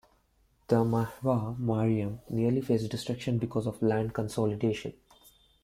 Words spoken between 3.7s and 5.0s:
land consolidation.